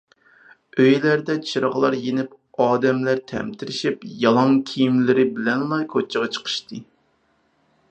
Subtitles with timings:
[0.83, 6.85] ئۆيلەردە چىراغلار يېنىپ ئادەملەر تەمتىرىشىپ يالاڭ كىيىملىرى بىلەنلا كوچىغا چىقىشتى.